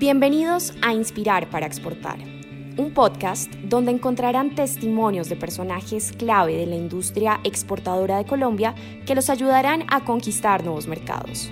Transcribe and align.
Bienvenidos 0.00 0.72
a 0.80 0.94
Inspirar 0.94 1.50
para 1.50 1.66
Exportar, 1.66 2.20
un 2.78 2.94
podcast 2.94 3.52
donde 3.56 3.92
encontrarán 3.92 4.54
testimonios 4.54 5.28
de 5.28 5.36
personajes 5.36 6.12
clave 6.12 6.56
de 6.56 6.64
la 6.64 6.76
industria 6.76 7.38
exportadora 7.44 8.16
de 8.16 8.24
Colombia 8.24 8.74
que 9.04 9.14
los 9.14 9.28
ayudarán 9.28 9.84
a 9.90 10.02
conquistar 10.06 10.64
nuevos 10.64 10.86
mercados. 10.86 11.50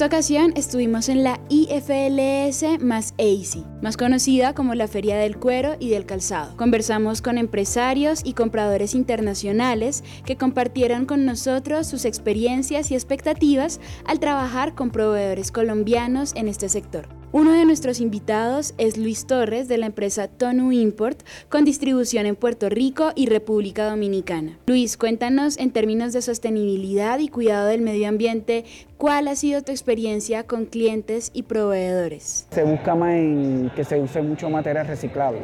Esta 0.00 0.16
ocasión 0.16 0.54
estuvimos 0.56 1.10
en 1.10 1.24
la 1.24 1.38
IFLS 1.50 2.82
más 2.82 3.12
ACI, 3.18 3.66
más 3.82 3.98
conocida 3.98 4.54
como 4.54 4.74
la 4.74 4.88
Feria 4.88 5.18
del 5.18 5.36
Cuero 5.36 5.76
y 5.78 5.90
del 5.90 6.06
Calzado. 6.06 6.56
Conversamos 6.56 7.20
con 7.20 7.36
empresarios 7.36 8.22
y 8.24 8.32
compradores 8.32 8.94
internacionales 8.94 10.02
que 10.24 10.38
compartieron 10.38 11.04
con 11.04 11.26
nosotros 11.26 11.86
sus 11.86 12.06
experiencias 12.06 12.90
y 12.90 12.94
expectativas 12.94 13.78
al 14.06 14.20
trabajar 14.20 14.74
con 14.74 14.88
proveedores 14.88 15.52
colombianos 15.52 16.32
en 16.34 16.48
este 16.48 16.70
sector. 16.70 17.19
Uno 17.32 17.52
de 17.52 17.64
nuestros 17.64 18.00
invitados 18.00 18.74
es 18.76 18.98
Luis 18.98 19.24
Torres 19.24 19.68
de 19.68 19.78
la 19.78 19.86
empresa 19.86 20.26
Tonu 20.26 20.72
Import 20.72 21.22
con 21.48 21.64
distribución 21.64 22.26
en 22.26 22.34
Puerto 22.34 22.68
Rico 22.68 23.12
y 23.14 23.26
República 23.26 23.88
Dominicana. 23.88 24.58
Luis, 24.66 24.96
cuéntanos 24.96 25.56
en 25.56 25.70
términos 25.70 26.12
de 26.12 26.22
sostenibilidad 26.22 27.20
y 27.20 27.28
cuidado 27.28 27.68
del 27.68 27.82
medio 27.82 28.08
ambiente, 28.08 28.64
¿cuál 28.98 29.28
ha 29.28 29.36
sido 29.36 29.62
tu 29.62 29.70
experiencia 29.70 30.42
con 30.42 30.66
clientes 30.66 31.30
y 31.32 31.44
proveedores? 31.44 32.48
Se 32.50 32.64
busca 32.64 32.96
más 32.96 33.12
en 33.12 33.70
que 33.76 33.84
se 33.84 34.00
use 34.00 34.22
mucho 34.22 34.50
material 34.50 34.88
reciclable, 34.88 35.42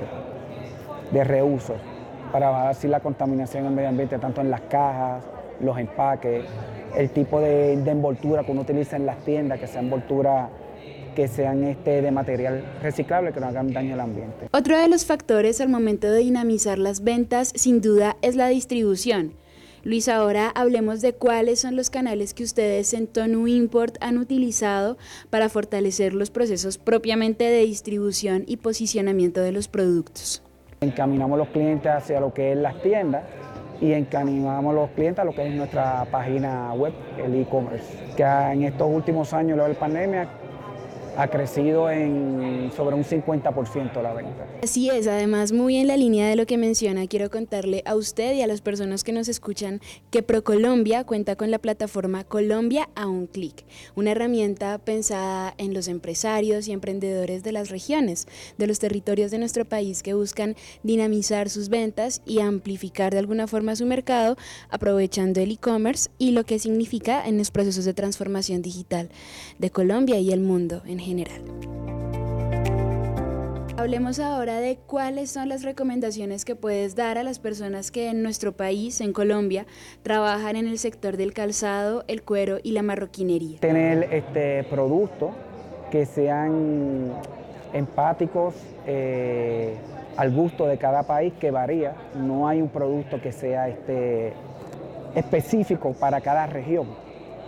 de 1.13 1.23
reuso, 1.23 1.77
para 2.33 2.69
así 2.69 2.89
la 2.89 2.99
contaminación 2.99 3.63
en 3.63 3.69
el 3.69 3.77
medio 3.77 3.91
ambiente, 3.91 4.19
tanto 4.19 4.41
en 4.41 4.51
las 4.51 4.63
cajas, 4.63 5.23
los 5.61 5.79
empaques, 5.79 6.47
el 6.97 7.11
tipo 7.11 7.41
de, 7.41 7.77
de 7.77 7.91
envoltura 7.93 8.43
que 8.43 8.51
uno 8.51 8.63
utiliza 8.63 8.97
en 8.97 9.07
las 9.07 9.19
tiendas, 9.25 9.61
que 9.61 9.69
sea 9.69 9.83
envoltura 9.83 10.51
que 11.15 11.29
sean 11.29 11.65
este, 11.65 12.03
de 12.03 12.11
material 12.11 12.63
reciclable, 12.83 13.33
que 13.33 13.41
no 13.41 13.47
hagan 13.47 13.73
daño 13.73 13.95
al 13.95 14.01
ambiente. 14.01 14.49
Otro 14.53 14.79
de 14.79 14.89
los 14.89 15.05
factores 15.07 15.61
al 15.61 15.69
momento 15.69 16.11
de 16.11 16.19
dinamizar 16.19 16.79
las 16.79 17.03
ventas, 17.03 17.53
sin 17.55 17.81
duda, 17.81 18.17
es 18.23 18.37
la 18.37 18.49
distribución. 18.49 19.35
Luis, 19.83 20.09
ahora 20.09 20.49
hablemos 20.49 21.01
de 21.01 21.13
cuáles 21.13 21.61
son 21.61 21.77
los 21.77 21.91
canales 21.91 22.35
que 22.35 22.43
ustedes 22.43 22.93
en 22.93 23.07
Tonu 23.07 23.47
Import 23.47 23.97
han 24.01 24.19
utilizado 24.19 24.99
para 25.31 25.49
fortalecer 25.49 26.13
los 26.13 26.31
procesos 26.31 26.77
propiamente 26.77 27.45
de 27.45 27.61
distribución 27.61 28.43
y 28.49 28.57
posicionamiento 28.57 29.41
de 29.41 29.53
los 29.53 29.69
productos. 29.69 30.43
Encaminamos 30.81 31.39
los 31.39 31.49
clientes 31.49 31.91
hacia 31.91 32.19
lo 32.19 32.35
que 32.35 32.51
es 32.51 32.59
las 32.59 32.83
tiendas 32.83 33.23
y 33.81 33.93
encaminamos 33.93 34.75
los 34.75 34.91
clientes 34.91 35.21
a 35.21 35.25
lo 35.25 35.33
que 35.33 35.47
es 35.47 35.55
nuestra 35.55 36.05
página 36.11 36.75
web, 36.75 36.93
el 37.25 37.35
e-commerce, 37.35 37.87
que 38.17 38.25
en 38.25 38.65
estos 38.65 38.89
últimos 38.91 39.33
años, 39.33 39.57
luego 39.57 39.69
de 39.69 39.75
la 39.75 39.81
pandemia, 39.81 40.29
ha 41.17 41.29
crecido 41.29 41.91
en 41.91 42.71
sobre 42.77 42.95
un 42.95 43.05
50% 43.05 44.03
la 44.03 44.13
venta. 44.13 44.47
Así 44.63 44.91
es, 44.91 45.07
además 45.07 45.53
muy 45.53 45.77
en 45.77 45.87
la 45.87 45.97
línea 45.97 46.29
de 46.29 46.37
lo 46.37 46.47
que 46.47 46.59
menciona, 46.59 47.07
quiero 47.07 47.31
contarle 47.31 47.83
a 47.87 47.95
usted 47.95 48.35
y 48.35 48.43
a 48.43 48.47
las 48.47 48.61
personas 48.61 49.03
que 49.03 49.13
nos 49.13 49.29
escuchan 49.29 49.81
que 50.11 50.23
ProColombia 50.23 51.05
cuenta 51.05 51.37
con 51.37 51.51
la 51.51 51.59
plataforma 51.59 52.25
Colombia 52.25 52.91
a 52.95 53.07
un 53.07 53.27
clic, 53.27 53.65
una 53.95 54.11
herramienta 54.11 54.79
pensada 54.79 55.55
en 55.57 55.73
los 55.73 55.89
empresarios 55.89 56.69
y 56.69 56.73
emprendedores 56.73 57.43
de 57.43 57.53
las 57.53 57.71
regiones, 57.71 58.27
de 58.59 58.67
los 58.67 58.79
territorios 58.79 59.31
de 59.31 59.39
nuestro 59.39 59.65
país 59.65 60.03
que 60.03 60.15
buscan 60.15 60.55
dinamizar 60.83 61.49
sus 61.49 61.71
ventas 61.71 62.21
y 62.27 62.41
amplificar 62.41 63.13
de 63.13 63.21
alguna 63.21 63.47
forma 63.47 63.75
su 63.77 63.87
mercado 63.87 64.37
aprovechando 64.69 65.41
el 65.41 65.53
e-commerce 65.53 66.11
y 66.19 66.33
lo 66.33 66.45
que 66.45 66.59
significa 66.59 67.27
en 67.27 67.39
los 67.39 67.51
procesos 67.51 67.87
de 67.87 67.95
transformación 67.95 68.61
digital 68.61 69.09
de 69.59 69.71
Colombia 69.71 70.19
y 70.19 70.33
el 70.33 70.41
mundo 70.41 70.83
en 70.85 70.99
general. 70.99 71.06
Hablemos 73.77 74.19
ahora 74.19 74.59
de 74.59 74.79
cuáles 74.87 75.31
son 75.31 75.49
las 75.49 75.63
recomendaciones 75.63 76.45
que 76.45 76.57
puedes 76.57 76.97
dar 76.97 77.19
a 77.19 77.23
las 77.23 77.39
personas 77.39 77.91
que 77.91 78.09
en 78.09 78.23
nuestro 78.23 78.57
país, 78.57 79.01
en 79.01 79.13
Colombia, 79.13 79.67
trabajan 80.03 80.57
en 80.57 80.67
el 80.67 80.79
sector 80.79 81.17
del 81.17 81.33
calzado, 81.35 82.03
el 82.09 82.23
cuero 82.23 82.59
y 82.63 82.73
la 82.73 82.83
marroquinería. 82.83 83.61
Tener 83.61 84.13
este, 84.13 84.65
productos 84.65 85.31
que 85.91 86.07
sean 86.07 87.13
empáticos 87.73 88.55
eh, 88.87 89.77
al 90.17 90.33
gusto 90.33 90.67
de 90.67 90.79
cada 90.79 91.05
país, 91.05 91.35
que 91.39 91.51
varía. 91.51 91.95
No 92.15 92.49
hay 92.49 92.63
un 92.63 92.69
producto 92.71 93.21
que 93.21 93.31
sea 93.31 93.69
este, 93.69 94.33
específico 95.15 95.93
para 95.93 96.21
cada 96.21 96.47
región. 96.47 96.89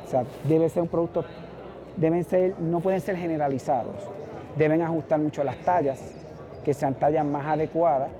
O 0.06 0.10
sea, 0.10 0.24
debe 0.44 0.68
ser 0.68 0.82
un 0.82 0.88
producto 0.88 1.24
deben 1.98 2.24
ser, 2.24 2.58
no 2.60 2.80
pueden 2.80 3.00
ser 3.00 3.16
generalizados. 3.16 3.96
Deben 4.56 4.82
ajustar 4.82 5.20
mucho 5.20 5.44
las 5.44 5.56
tallas, 5.58 6.00
que 6.64 6.74
sean 6.74 6.94
tallas 6.94 7.24
más 7.24 7.46
adecuadas 7.46 8.10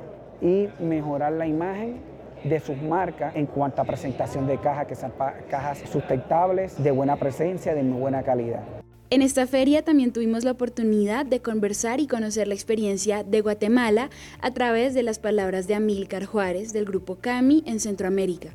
y 0.40 0.68
mejorar 0.80 1.32
la 1.32 1.46
imagen 1.46 1.96
de 2.44 2.60
sus 2.60 2.80
marcas 2.80 3.34
en 3.34 3.46
cuanto 3.46 3.82
a 3.82 3.84
presentación 3.84 4.46
de 4.46 4.58
cajas, 4.58 4.86
que 4.86 4.94
sean 4.94 5.12
cajas 5.50 5.78
sustentables, 5.90 6.82
de 6.82 6.90
buena 6.90 7.16
presencia, 7.16 7.74
de 7.74 7.82
muy 7.82 8.00
buena 8.00 8.22
calidad. 8.22 8.62
En 9.10 9.22
esta 9.22 9.46
feria 9.46 9.82
también 9.82 10.12
tuvimos 10.12 10.44
la 10.44 10.50
oportunidad 10.50 11.24
de 11.24 11.40
conversar 11.40 11.98
y 11.98 12.06
conocer 12.06 12.46
la 12.46 12.54
experiencia 12.54 13.24
de 13.24 13.40
Guatemala 13.40 14.10
a 14.40 14.50
través 14.52 14.92
de 14.92 15.02
las 15.02 15.18
palabras 15.18 15.66
de 15.66 15.74
Amílcar 15.74 16.26
Juárez 16.26 16.74
del 16.74 16.84
grupo 16.84 17.16
CAMI 17.16 17.64
en 17.66 17.80
Centroamérica, 17.80 18.54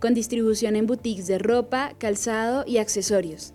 con 0.00 0.12
distribución 0.12 0.74
en 0.74 0.86
boutiques 0.86 1.28
de 1.28 1.38
ropa, 1.38 1.92
calzado 1.98 2.64
y 2.66 2.78
accesorios. 2.78 3.54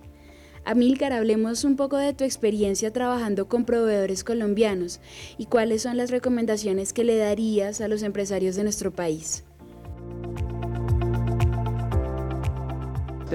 Amílcar, 0.69 1.13
hablemos 1.13 1.63
un 1.63 1.77
poco 1.77 1.95
de 1.95 2.11
tu 2.11 2.25
experiencia 2.25 2.91
trabajando 2.91 3.47
con 3.47 3.63
proveedores 3.63 4.25
colombianos 4.25 4.99
y 5.37 5.45
cuáles 5.45 5.83
son 5.83 5.95
las 5.95 6.11
recomendaciones 6.11 6.91
que 6.91 7.05
le 7.05 7.15
darías 7.17 7.79
a 7.79 7.87
los 7.87 8.03
empresarios 8.03 8.57
de 8.57 8.63
nuestro 8.63 8.91
país. 8.91 9.45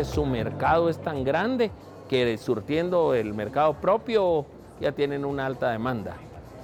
Su 0.05 0.27
mercado 0.27 0.91
es 0.91 1.01
tan 1.01 1.25
grande 1.25 1.71
que 2.07 2.37
surtiendo 2.37 3.15
el 3.15 3.33
mercado 3.33 3.81
propio 3.81 4.45
ya 4.79 4.93
tienen 4.93 5.25
una 5.25 5.47
alta 5.47 5.71
demanda. 5.71 6.19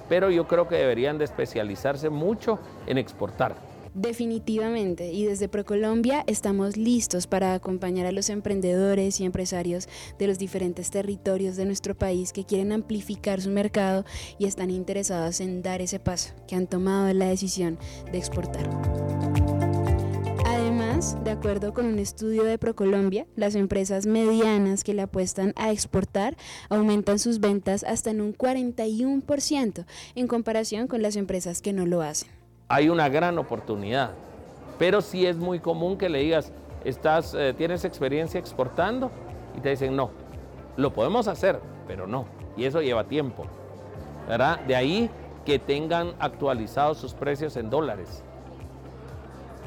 Pero 0.07 0.29
yo 0.29 0.47
creo 0.47 0.67
que 0.67 0.75
deberían 0.75 1.17
de 1.17 1.25
especializarse 1.25 2.11
mucho 2.11 2.59
en 2.85 2.99
exportar. 2.99 3.55
Definitivamente, 3.93 5.11
y 5.11 5.25
desde 5.25 5.49
ProColombia 5.49 6.23
estamos 6.27 6.77
listos 6.77 7.25
para 7.27 7.53
acompañar 7.53 8.05
a 8.05 8.11
los 8.11 8.29
emprendedores 8.29 9.19
y 9.19 9.25
empresarios 9.25 9.87
de 10.19 10.27
los 10.27 10.37
diferentes 10.37 10.91
territorios 10.91 11.55
de 11.55 11.65
nuestro 11.65 11.97
país 11.97 12.31
que 12.31 12.45
quieren 12.45 12.71
amplificar 12.71 13.41
su 13.41 13.49
mercado 13.49 14.05
y 14.37 14.45
están 14.45 14.69
interesados 14.69 15.41
en 15.41 15.63
dar 15.63 15.81
ese 15.81 15.99
paso, 15.99 16.33
que 16.47 16.55
han 16.55 16.67
tomado 16.67 17.11
la 17.13 17.25
decisión 17.25 17.79
de 18.11 18.19
exportar. 18.19 18.69
Además, 20.45 21.17
de 21.23 21.31
acuerdo 21.31 21.73
con 21.73 21.85
un 21.87 21.97
estudio 21.97 22.43
de 22.43 22.57
ProColombia, 22.59 23.25
las 23.35 23.55
empresas 23.55 24.05
medianas 24.05 24.83
que 24.83 24.93
le 24.93 25.01
apuestan 25.01 25.53
a 25.55 25.71
exportar 25.71 26.37
aumentan 26.69 27.17
sus 27.17 27.39
ventas 27.39 27.83
hasta 27.83 28.11
en 28.11 28.21
un 28.21 28.35
41% 28.35 29.85
en 30.15 30.27
comparación 30.27 30.87
con 30.87 31.01
las 31.01 31.15
empresas 31.15 31.61
que 31.61 31.73
no 31.73 31.85
lo 31.85 32.01
hacen 32.01 32.38
hay 32.69 32.87
una 32.89 33.09
gran 33.09 33.37
oportunidad. 33.37 34.11
Pero 34.77 35.01
sí 35.01 35.25
es 35.25 35.35
muy 35.35 35.59
común 35.59 35.97
que 35.97 36.07
le 36.07 36.19
digas, 36.19 36.53
estás, 36.85 37.33
eh, 37.33 37.53
¿tienes 37.57 37.83
experiencia 37.83 38.39
exportando? 38.39 39.11
Y 39.57 39.59
te 39.59 39.69
dicen, 39.69 39.95
no, 39.95 40.11
lo 40.77 40.93
podemos 40.93 41.27
hacer, 41.27 41.59
pero 41.87 42.07
no. 42.07 42.25
Y 42.55 42.63
eso 42.63 42.81
lleva 42.81 43.03
tiempo. 43.03 43.45
¿verdad? 44.29 44.59
De 44.59 44.75
ahí 44.75 45.09
que 45.43 45.57
tengan 45.57 46.13
actualizados 46.19 46.99
sus 46.99 47.15
precios 47.15 47.57
en 47.57 47.71
dólares. 47.71 48.23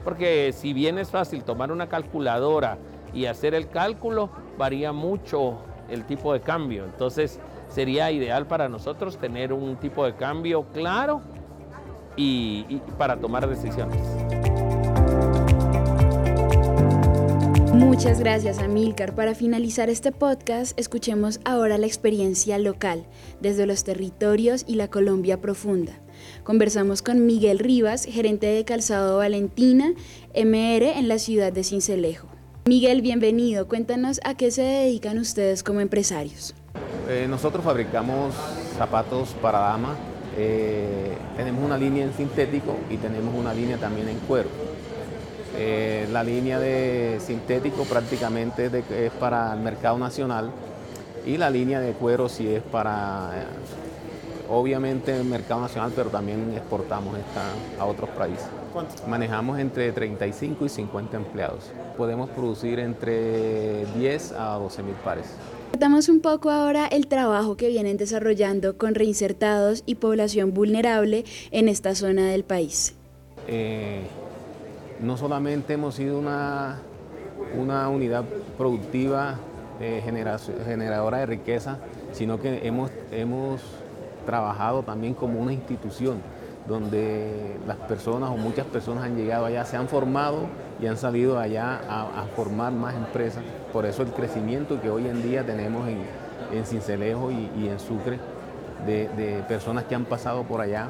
Porque 0.05 0.53
si 0.53 0.73
bien 0.73 0.99
es 0.99 1.11
fácil 1.11 1.43
tomar 1.43 1.73
una 1.73 1.89
calculadora 1.89 2.79
y 3.13 3.27
hacer 3.27 3.55
el 3.55 3.69
cálculo, 3.69 4.31
varía 4.57 4.93
mucho 4.93 5.59
el 5.89 6.05
tipo 6.05 6.33
de 6.33 6.41
cambio. 6.41 6.85
Entonces 6.85 7.41
sería 7.69 8.13
ideal 8.13 8.47
para 8.47 8.69
nosotros 8.69 9.19
tener 9.19 9.53
un 9.53 9.77
tipo 9.77 10.05
de 10.05 10.15
cambio 10.15 10.65
claro 10.73 11.21
y, 12.17 12.81
para 12.99 13.17
tomar 13.17 13.49
decisiones. 13.49 13.99
Muchas 17.73 18.21
gracias, 18.21 18.59
Amilcar. 18.59 19.15
Para 19.15 19.35
finalizar 19.35 19.89
este 19.89 20.13
podcast, 20.13 20.79
escuchemos 20.79 21.41
ahora 21.45 21.79
la 21.79 21.87
experiencia 21.87 22.59
local, 22.59 23.07
desde 23.41 23.67
los 23.67 23.85
territorios 23.85 24.65
y 24.67 24.75
la 24.75 24.89
Colombia 24.89 25.41
profunda. 25.41 25.93
Conversamos 26.45 27.03
con 27.03 27.27
Miguel 27.27 27.59
Rivas, 27.59 28.05
gerente 28.05 28.47
de 28.47 28.65
Calzado 28.65 29.19
Valentina, 29.19 29.93
MR, 30.35 30.99
en 30.99 31.09
la 31.09 31.19
ciudad 31.19 31.53
de 31.53 31.65
Cincelejo. 31.65 32.29
Miguel, 32.65 33.03
bienvenido. 33.03 33.67
Cuéntanos 33.67 34.21
a 34.25 34.35
qué 34.37 34.51
se 34.51 34.63
dedican 34.63 35.19
ustedes 35.19 35.63
como 35.63 35.81
empresarios. 35.81 36.55
Eh, 37.09 37.27
nosotros 37.29 37.65
fabricamos 37.65 38.35
zapatos 38.79 39.31
para 39.43 39.59
dama, 39.59 39.97
eh, 40.37 41.17
tenemos 41.37 41.65
una 41.65 41.77
línea 41.77 42.05
en 42.05 42.13
sintético 42.13 42.77
y 42.91 42.97
tenemos 42.97 43.35
una 43.35 43.53
línea 43.53 43.77
también 43.79 44.09
en 44.09 44.19
cuero. 44.21 44.49
Eh, 45.59 46.09
la 46.11 46.25
línea 46.25 46.59
de 46.59 47.19
sintético 47.21 47.85
prácticamente 47.85 48.71
es, 48.91 49.13
para 49.13 49.53
el 49.53 49.61
mercado 49.61 49.99
nacional 49.99 50.51
y 51.27 51.37
la 51.37 51.51
línea 51.51 51.81
de 51.81 51.93
cuero 51.93 52.29
sí 52.29 52.49
es 52.49 52.63
para, 52.63 53.31
obviamente, 54.53 55.17
el 55.17 55.25
mercado 55.25 55.63
nacional, 55.63 55.93
pero 55.97 56.11
también 56.11 56.53
exportamos 56.55 57.17
esta 57.19 57.43
a 57.83 57.87
otros 57.87 58.11
países. 58.11 58.47
Manejamos 59.09 59.59
entre 59.59 59.91
35 59.93 60.67
y 60.67 60.69
50 60.69 61.17
empleados. 61.17 61.71
Podemos 61.97 62.29
producir 62.31 62.79
entre 62.79 63.87
10 63.97 64.33
a 64.33 64.55
12 64.55 64.83
mil 64.83 64.95
pares. 64.97 65.27
Contamos 65.71 66.09
un 66.11 66.21
poco 66.21 66.51
ahora 66.51 66.87
el 66.87 67.07
trabajo 67.07 67.57
que 67.57 67.69
vienen 67.69 67.97
desarrollando 67.97 68.77
con 68.77 68.95
reinsertados 68.95 69.83
y 69.87 69.95
población 69.95 70.53
vulnerable 70.53 71.25
en 71.51 71.69
esta 71.69 71.95
zona 71.95 72.29
del 72.29 72.45
país. 72.45 72.95
Eh, 73.49 74.03
no 75.01 75.17
solamente 75.17 75.73
hemos 75.73 75.95
sido 75.95 76.19
una, 76.19 76.79
una 77.59 77.89
unidad 77.89 78.25
productiva 78.59 79.39
eh, 79.81 80.03
generadora 80.05 81.19
de 81.19 81.27
riqueza, 81.27 81.79
sino 82.13 82.39
que 82.39 82.67
hemos, 82.67 82.91
hemos 83.11 83.63
trabajado 84.25 84.83
también 84.83 85.15
como 85.15 85.41
una 85.41 85.53
institución 85.53 86.21
donde 86.67 87.57
las 87.67 87.77
personas 87.77 88.31
o 88.31 88.37
muchas 88.37 88.67
personas 88.67 89.05
han 89.05 89.17
llegado 89.17 89.47
allá, 89.47 89.65
se 89.65 89.77
han 89.77 89.89
formado 89.89 90.47
y 90.81 90.87
han 90.87 90.97
salido 90.97 91.39
allá 91.39 91.81
a, 91.89 92.25
formar 92.37 92.73
más 92.73 92.95
empresas. 92.95 93.43
Por 93.73 93.87
eso 93.87 94.03
el 94.03 94.11
crecimiento 94.11 94.81
que 94.81 94.91
hoy 94.91 95.07
en 95.09 95.23
día 95.23 95.45
tenemos 95.45 95.89
en, 95.89 95.99
en 96.53 96.65
Cincelejo 96.65 97.31
y, 97.31 97.69
en 97.69 97.79
Sucre, 97.79 98.19
de, 98.87 99.45
personas 99.49 99.85
que 99.85 99.95
han 99.95 100.05
pasado 100.05 100.45
por 100.45 100.61
allá 100.61 100.89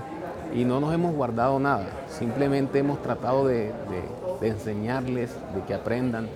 y 0.55 0.65
no 0.65 0.81
nos 0.81 0.93
hemos 0.95 1.15
guardado 1.15 1.59
nada, 1.59 1.87
simplemente 2.09 2.79
hemos 2.79 3.01
tratado 3.01 3.47
de, 3.47 3.73
enseñarles, 4.43 5.35
de 5.55 5.63
que 5.63 5.75
aprendan 5.75 6.29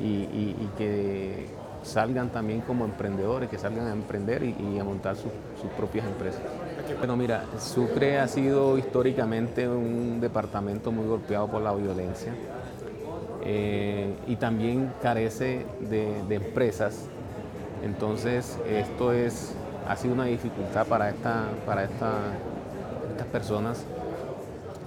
y, 0.00 0.68
que 0.76 1.46
salgan 1.82 2.30
también 2.30 2.60
como 2.60 2.84
emprendedores, 2.84 3.48
que 3.48 3.58
salgan 3.58 3.86
a 3.86 3.92
emprender 3.92 4.42
y, 4.42 4.78
a 4.78 4.84
montar 4.84 5.16
sus 5.16 5.70
propias 5.76 6.06
empresas. 6.06 6.40
Bueno, 6.98 7.16
mira, 7.16 7.44
Sucre 7.58 8.18
ha 8.18 8.28
sido 8.28 8.78
históricamente 8.78 9.68
un 9.68 10.20
departamento 10.20 10.92
muy 10.92 11.06
golpeado 11.06 11.48
por 11.48 11.62
la 11.62 11.72
violencia 11.72 12.34
eh, 13.44 14.14
y 14.26 14.36
también 14.36 14.92
carece 15.02 15.66
de, 15.80 16.34
empresas. 16.34 17.06
Entonces, 17.84 18.58
esto 18.68 19.12
es, 19.12 19.54
ha 19.88 19.96
sido 19.96 20.14
una 20.14 20.26
dificultad 20.26 20.86
para, 20.86 21.10
esta, 21.10 21.46
para 21.66 21.84
estas 21.84 23.26
personas. 23.32 23.84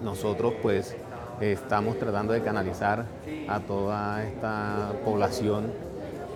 Nosotros, 0.01 0.53
pues, 0.61 0.95
estamos 1.41 1.97
tratando 1.99 2.33
de 2.33 2.41
canalizar 2.41 3.05
a 3.47 3.59
toda 3.59 4.23
esta 4.23 4.93
población 5.03 5.71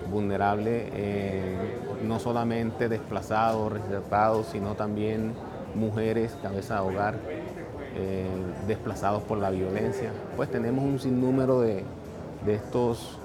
vulnerable, 0.09 0.89
eh, 0.93 1.55
no 2.03 2.19
solamente 2.19 2.89
desplazados, 2.89 3.71
reservados, 3.71 4.47
sino 4.51 4.75
también 4.75 5.33
mujeres, 5.75 6.35
cabeza 6.41 6.75
de 6.75 6.81
hogar, 6.81 7.15
eh, 7.95 8.27
desplazados 8.67 9.23
por 9.23 9.37
la 9.37 9.49
violencia. 9.49 10.11
Pues 10.35 10.49
tenemos 10.49 10.83
un 10.83 10.99
sinnúmero 10.99 11.61
de, 11.61 11.83
estos, 12.47 13.17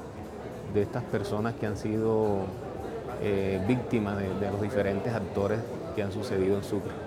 de 0.72 0.82
estas 0.82 1.02
personas 1.04 1.54
que 1.54 1.66
han 1.66 1.76
sido 1.76 2.40
eh, 3.22 3.62
víctimas 3.66 4.18
de, 4.18 4.28
de 4.34 4.50
los 4.50 4.60
diferentes 4.60 5.12
actores 5.12 5.60
que 5.94 6.02
han 6.02 6.12
sucedido 6.12 6.56
en 6.56 6.64
Sucre. 6.64 7.03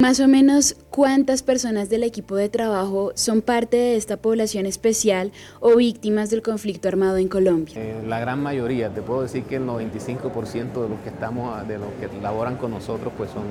Más 0.00 0.20
o 0.20 0.28
menos, 0.28 0.76
¿cuántas 0.90 1.42
personas 1.42 1.88
del 1.88 2.02
equipo 2.02 2.36
de 2.36 2.48
trabajo 2.48 3.12
son 3.14 3.42
parte 3.42 3.76
de 3.76 3.96
esta 3.96 4.16
población 4.16 4.66
especial 4.66 5.32
o 5.60 5.76
víctimas 5.76 6.30
del 6.30 6.42
conflicto 6.42 6.88
armado 6.88 7.16
en 7.16 7.28
Colombia? 7.28 7.74
Eh, 7.76 8.02
la 8.06 8.20
gran 8.20 8.42
mayoría, 8.42 8.90
te 8.90 9.02
puedo 9.02 9.22
decir 9.22 9.44
que 9.44 9.56
el 9.56 9.64
95% 9.64 10.82
de 10.82 10.88
los 10.88 11.00
que 11.00 11.08
estamos, 11.08 11.66
de 11.68 11.78
los 11.78 11.88
que 12.00 12.08
laboran 12.22 12.56
con 12.56 12.70
nosotros, 12.70 13.12
pues 13.16 13.30
son 13.30 13.44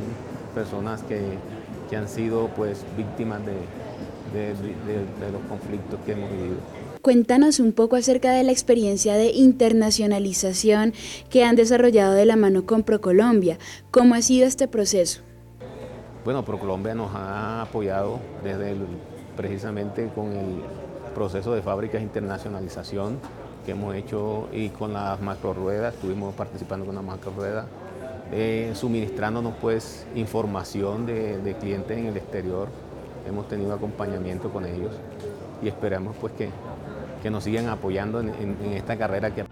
personas 0.54 1.04
que, 1.04 1.22
han 1.96 2.10
sido 2.10 2.50
pues 2.50 2.84
víctimas 2.98 3.40
de, 3.46 3.54
de 4.34 5.32
los 5.32 5.42
conflictos 5.48 6.00
que 6.06 6.12
hemos 6.12 6.30
vivido. 6.30 6.58
Cuéntanos 7.02 7.62
un 7.62 7.72
poco 7.72 7.96
acerca 7.96 8.34
de 8.34 8.44
la 8.44 8.52
experiencia 8.52 9.16
de 9.16 9.32
internacionalización 9.32 10.94
que 11.30 11.46
han 11.46 11.56
desarrollado 11.56 12.14
de 12.14 12.26
la 12.26 12.36
mano 12.36 12.66
con 12.66 12.84
ProColombia. 12.84 13.58
¿Cómo 13.92 14.16
ha 14.16 14.22
sido 14.22 14.46
este 14.46 14.68
proceso? 14.68 15.22
Bueno, 16.28 16.44
ProColombia 16.44 16.94
nos 16.94 17.16
ha 17.16 17.62
apoyado 17.62 18.20
desde 18.44 18.76
precisamente 19.38 20.10
con 20.14 20.34
el 20.34 20.62
proceso 21.16 21.56
de 21.56 21.62
fábricas 21.62 22.02
internacionalización 22.02 23.18
que 23.66 23.72
hemos 23.72 23.96
hecho 23.96 24.50
y 24.52 24.68
con 24.68 24.92
las 24.92 25.22
macro 25.22 25.54
ruedas, 25.54 25.94
estuvimos 25.94 26.36
participando 26.36 26.86
con 26.86 26.96
las 26.96 27.04
macro 27.06 27.32
ruedas, 27.32 27.66
eh, 28.34 28.74
suministrándonos 28.76 29.54
pues 29.62 30.06
información 30.16 31.06
de, 31.06 31.56
clientes 31.62 31.98
en 31.98 32.08
el 32.08 32.18
exterior, 32.18 32.68
hemos 33.26 33.48
tenido 33.48 33.74
acompañamiento 33.74 34.52
con 34.52 34.66
ellos 34.66 34.92
y 35.64 35.70
esperamos 35.70 36.14
pues 36.20 36.34
que, 36.34 36.50
nos 37.30 37.46
sigan 37.46 37.70
apoyando 37.70 38.20
en, 38.20 38.30
en 38.38 38.74
esta 38.74 38.98
carrera 38.98 39.34
que 39.34 39.47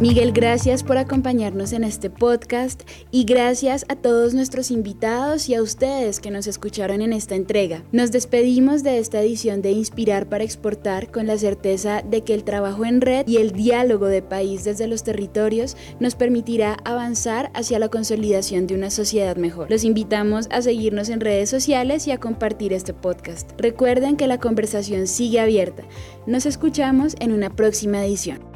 Miguel, 0.00 0.30
gracias 0.30 0.84
por 0.84 0.96
acompañarnos 0.96 1.72
en 1.72 1.82
este 1.82 2.08
podcast 2.08 2.88
y 3.10 3.24
gracias 3.24 3.84
a 3.88 3.96
todos 3.96 4.32
nuestros 4.32 4.70
invitados 4.70 5.48
y 5.48 5.56
a 5.56 5.62
ustedes 5.62 6.20
que 6.20 6.30
nos 6.30 6.46
escucharon 6.46 7.02
en 7.02 7.12
esta 7.12 7.34
entrega. 7.34 7.82
Nos 7.90 8.12
despedimos 8.12 8.84
de 8.84 8.98
esta 8.98 9.20
edición 9.20 9.60
de 9.60 9.72
Inspirar 9.72 10.28
para 10.28 10.44
Exportar 10.44 11.10
con 11.10 11.26
la 11.26 11.36
certeza 11.36 12.02
de 12.02 12.22
que 12.22 12.34
el 12.34 12.44
trabajo 12.44 12.84
en 12.84 13.00
red 13.00 13.26
y 13.26 13.38
el 13.38 13.50
diálogo 13.50 14.06
de 14.06 14.22
país 14.22 14.62
desde 14.62 14.86
los 14.86 15.02
territorios 15.02 15.76
nos 15.98 16.14
permitirá 16.14 16.76
avanzar 16.84 17.50
hacia 17.52 17.80
la 17.80 17.88
consolidación 17.88 18.68
de 18.68 18.76
una 18.76 18.90
sociedad 18.90 19.36
mejor. 19.36 19.68
Los 19.68 19.82
invitamos 19.82 20.46
a 20.52 20.62
seguirnos 20.62 21.08
en 21.08 21.20
redes 21.20 21.50
sociales 21.50 22.06
y 22.06 22.12
a 22.12 22.20
compartir 22.20 22.72
este 22.72 22.94
podcast. 22.94 23.50
Recuerden 23.58 24.16
que 24.16 24.28
la 24.28 24.38
conversación 24.38 25.08
sigue 25.08 25.40
abierta. 25.40 25.82
Nos 26.24 26.46
escuchamos 26.46 27.16
en 27.18 27.32
una 27.32 27.50
próxima 27.50 28.04
edición. 28.04 28.47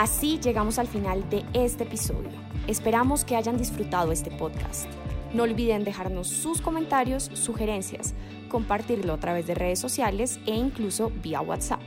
Así 0.00 0.40
llegamos 0.40 0.78
al 0.78 0.86
final 0.86 1.28
de 1.28 1.44
este 1.52 1.84
episodio. 1.84 2.30
Esperamos 2.66 3.22
que 3.22 3.36
hayan 3.36 3.58
disfrutado 3.58 4.12
este 4.12 4.30
podcast. 4.30 4.86
No 5.34 5.42
olviden 5.42 5.84
dejarnos 5.84 6.26
sus 6.26 6.62
comentarios, 6.62 7.30
sugerencias, 7.34 8.14
compartirlo 8.48 9.12
a 9.12 9.20
través 9.20 9.46
de 9.46 9.54
redes 9.54 9.78
sociales 9.78 10.40
e 10.46 10.54
incluso 10.54 11.12
vía 11.22 11.42
WhatsApp. 11.42 11.82